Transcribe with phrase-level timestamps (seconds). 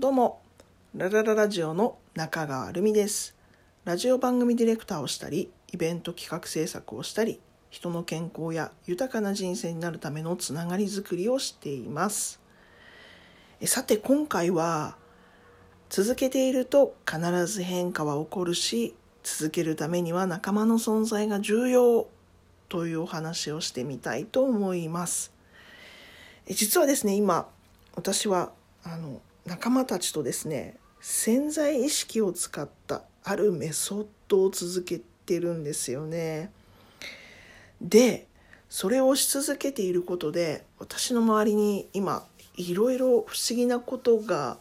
[0.00, 0.40] どうも、
[0.94, 3.34] ララララジオの中川るみです。
[3.84, 12.38] ラジオ番組ディレクターをしたり、イベント企画制作をしたり、人の健康や豊かな人生になるためのつながりづくりをしています。
[13.64, 14.96] さて今回は、
[15.88, 18.94] 続けていると必ず変化は起こるし、
[19.24, 22.06] 続けるためには仲間の存在が重要
[22.68, 25.32] というお話をしてみたいと思います。
[26.46, 27.48] 実はですね、今、
[27.96, 28.52] 私は
[28.84, 36.50] あの仲間たちとですね潜在意識を使ったあるメソッドを続けてるんですよね。
[37.80, 38.26] で
[38.68, 42.26] それをし続けていることで私の周りに今
[42.56, 44.58] いろいろ不思議なことが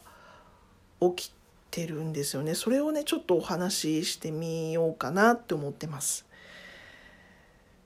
[1.02, 1.34] 起き
[1.72, 2.56] てるんですよね。
[2.56, 6.26] それをねちょっとお話ししてみようかなって思ってます。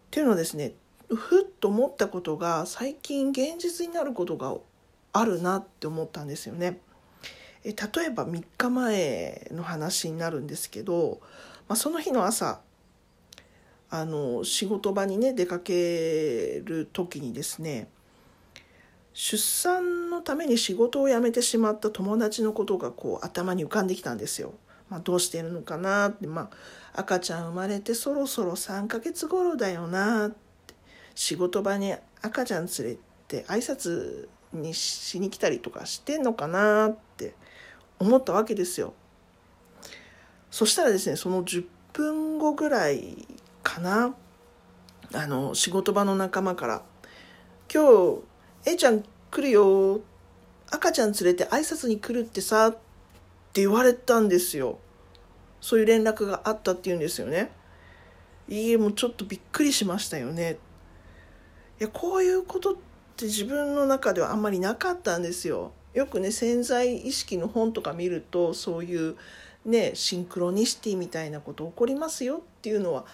[0.08, 0.74] っていうのはですね
[1.08, 4.56] ふっと思ったことが最近現実になることが
[5.14, 6.80] あるなって思ったんですよね。
[7.64, 11.20] え例えば3日前の話になるんですけど、
[11.68, 12.62] まあ、その日の朝
[13.90, 17.90] あの仕事場にね出かける時にですね
[19.14, 24.54] 出産のために仕事を辞めてしまった友達のことがこう頭に浮かんできたんですよ。
[24.90, 26.50] まあ、どうしてるのかなって、ま
[26.94, 30.74] あ、赤ちゃん生まれてそろそろ3ヶ月頃だよなって
[31.16, 37.36] 仕事場に赤ちゃん連れて挨拶にしに来たりとかしてんのかなって
[38.02, 38.94] 思ったわけですよ。
[40.50, 43.28] そしたらですねその10分後ぐらい
[43.64, 44.16] かな
[45.14, 46.82] あの仕事場の仲間から
[47.74, 47.84] 「今
[48.66, 50.02] 日 A ちゃん来るよ
[50.72, 52.72] 赤ちゃん連れて挨拶に来るってさ」っ
[53.54, 54.80] て言われたんですよ。
[55.62, 57.52] そういう連絡があったっていうんですよね。
[58.50, 60.58] いいえもうちょっとびっくりしましたよね。
[61.80, 62.76] いやこういうことっ
[63.16, 65.72] て自分の中ではあんまりなかったんですよ。
[65.94, 69.16] よくね潜在意識の本とか見るとそういう
[69.66, 73.06] ねシンクロニシティみたいなこと起こりますよっていうのは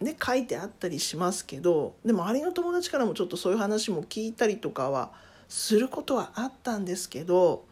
[0.00, 5.12] ね書いてあったりしますけどで周りの友達からもちょっとそういう話も聞いたりとかは
[5.48, 7.64] することはあったんですけど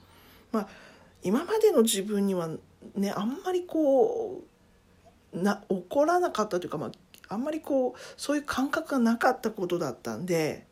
[0.51, 0.69] まあ
[1.23, 2.49] 今までの自分には
[2.97, 4.43] ねあんまりこ
[5.33, 6.91] うな起こらなかったというかまあ
[7.29, 10.67] あんまりこうそういう感覚がなかったことだったんで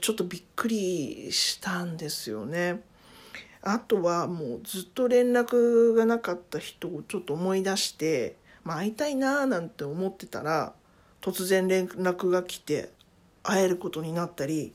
[0.00, 2.82] ちょっとびっくりしたんですよね。
[3.62, 10.72] あとはもうずっと連絡がなかった人をちょっと思い出して、まあ、会いたいなーなんて思ってたら
[11.20, 12.90] 突然連絡が来て
[13.44, 14.74] 会えることになったり、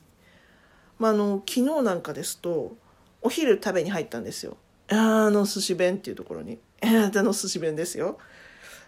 [0.98, 2.76] まあ、あの昨日なんかですと
[3.20, 4.56] お昼食べに入ったんですよ。
[4.90, 6.58] あの寿司弁っていうところに。
[6.80, 8.18] あの寿司弁ですよ。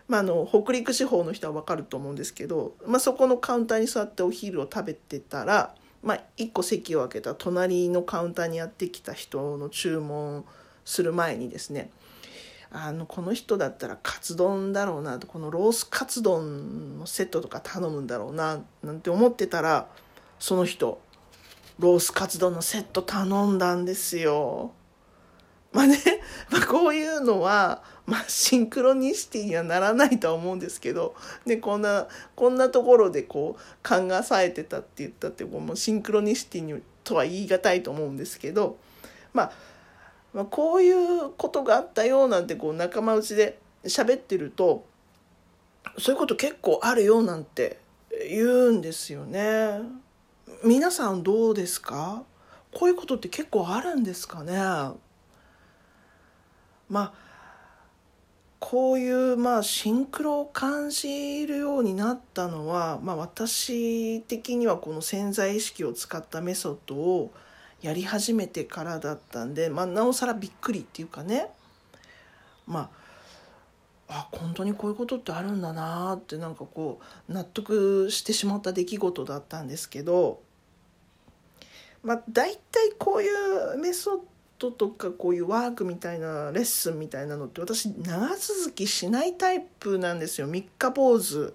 [0.08, 10.44] まあ、あの北陸地方の人は分かると思うんですけど、まあ、そこのカウンターに座ってお昼を食べてたら、まあ、1個席を空けた隣のカウンターにやってきた人の注文
[10.84, 11.90] する前にですね
[12.72, 19.88] あのこの人だったらカツ丼だろうなとこのロースカツ丼のセットとか頼むんだろうななんて思ってたら
[20.38, 21.00] その人
[21.80, 24.72] ロースカツ丼のセット頼んだんですよ。
[25.72, 25.96] まあね、
[26.50, 31.14] まあ、こういうのは、まあ、シンクロニシティにはならないとは思うんですけど、
[31.46, 38.78] ね、こんなこんなところでこう勘が冴えてたって言ったってもうシンクロニシティにとは言い難いと思うんですけど、
[39.32, 39.52] まあ、
[40.34, 44.84] まあこういうことがあったよなんてこう仲間内で喋ってると
[45.96, 47.78] そういうこと結構あるよなんて
[48.28, 49.82] 言うんですよね。
[50.64, 52.24] 皆さんどうですか？
[52.74, 54.52] こういうことって結構あるんですかね？
[56.88, 57.29] まあ
[58.70, 67.32] こういうまあシンクロを感じるようになったのは、まあ、私的にはこの潜在意識を使ったメソッドを
[67.82, 71.48] やり始めてからだったんで、まあ、なおさらびっくりっていうかね。
[72.64, 72.92] ま
[74.08, 80.42] ああ本当にこういうことってあるんだなってなんかこう納得してしまった出来事だったんですけど
[82.04, 83.28] まあ大体こうい
[83.74, 84.18] うメソッ
[84.60, 90.46] ドとかこういうワークみたいなレッスンみたいなのって私長続きしないタイプなんですよ。
[90.46, 91.54] 三日坊主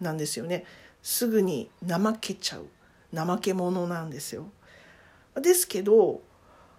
[0.00, 0.64] なんですよね。
[1.02, 2.66] すぐに怠けちゃう。
[3.12, 4.46] 怠け者なんですよ。
[5.34, 6.22] ですけど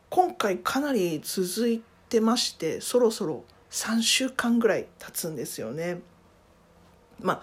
[0.09, 5.99] 今回かなり続いてましてそろそろ3週間ぐらい経つんですよね。
[7.19, 7.41] まあ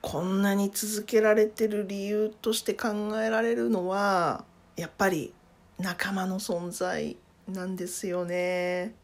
[0.00, 2.88] こんなに続けられてる理由として考
[3.20, 4.44] えられるのは
[4.76, 5.32] やっぱり
[5.78, 7.16] 仲間の存在
[7.48, 8.94] なんですよね。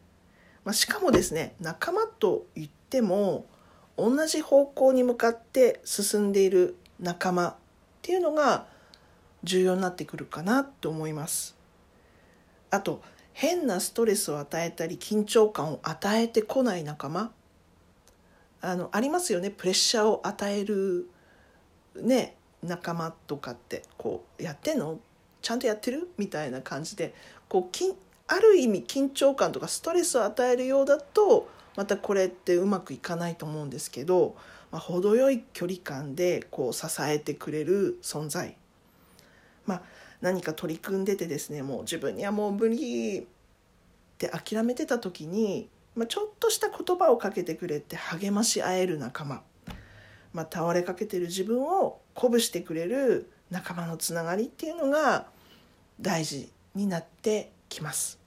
[0.63, 3.45] まあ、しかもですね仲間といっても
[3.97, 7.55] 同じ方向に向かって進んでいる仲間っ
[8.01, 8.65] ていうのが
[9.43, 11.55] 重要になってくるかなと思います。
[12.71, 13.01] あと
[13.33, 17.31] 変なストレスを与えたり緊張感を与えてこない仲間
[18.61, 21.09] あのありますよねプレッシャーを与える
[21.95, 24.99] ね仲間とかってこうやってんの
[25.41, 26.09] ちゃんとやってる？
[26.17, 27.13] みたいな感じで
[27.47, 27.93] こうき
[28.27, 34.35] ある意味緊張感とかストレスを与えるようだとまたこれってうまくいかないと思うんですけど、
[34.71, 38.55] まあ、程よい距離感でこう支えてくれる存在、
[39.65, 39.81] まあ、
[40.21, 43.23] 何か取り組んでてですねもう自分にはもう無理っ
[44.17, 49.41] て諦めてた時に、まあ、ちょっとした言葉をかけてくれて励まし合える仲間、
[50.33, 55.27] まあ、倒れかけてる自分を鼓舞してくれる仲間のつながりっていうのが
[55.99, 58.19] 大事になってきます。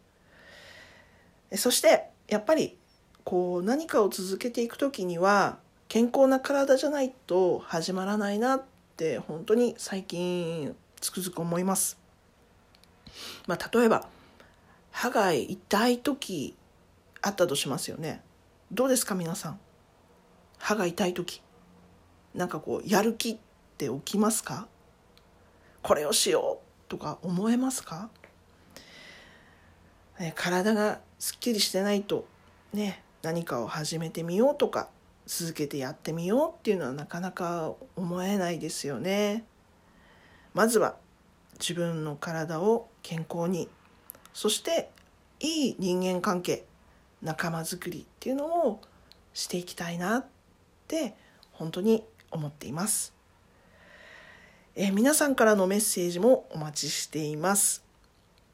[1.56, 2.78] そしてやっぱり
[3.24, 5.58] こう何かを続けていく時には
[5.88, 8.64] 健康な体じゃないと始まらないなっ
[8.96, 11.98] て本当に最近つくづく思います。
[13.46, 14.08] まあ、例えば
[14.90, 16.56] 歯が痛い時
[17.20, 18.22] あったとしますよね。
[18.72, 19.60] どうですか皆さん？
[20.58, 21.42] 歯が痛い時
[22.34, 23.38] なんかこうやる気っ
[23.76, 24.66] て起きますか？
[25.82, 28.08] これをしようとか思えますか？
[30.20, 32.26] え体がすっきりしてないと
[32.72, 34.88] ね何かを始めてみようとか
[35.26, 39.44] 続けてやってみようっていうのはなかなか思えないですよね。
[40.54, 40.96] まずは
[41.58, 43.68] 自分の体を健康に
[44.34, 44.90] そして
[45.40, 46.64] いい人間関係
[47.22, 48.80] 仲間づくりっていうのを
[49.32, 50.26] していきたいなっ
[50.88, 51.14] て
[51.52, 53.14] 本当に思っています。
[54.74, 57.84] え皆さんからのメッセージもお待ちしています。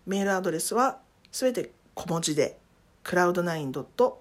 [0.04, 0.98] メールアドレスは
[1.30, 2.58] すべて小文字で
[3.04, 4.14] cloud9.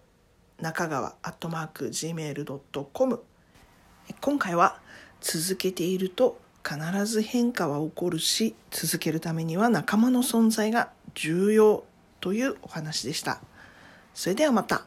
[0.61, 3.23] 中川アットマーク gmail.com
[4.21, 4.79] 今回は
[5.21, 11.83] 続けていると必ず変化は起こるし続けるためには仲間の存在が重要
[12.19, 13.41] というお話でした。
[14.13, 14.85] それではまた。